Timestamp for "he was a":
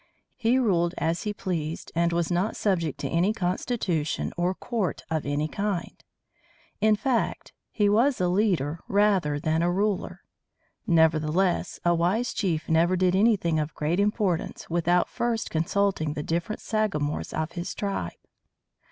7.71-8.27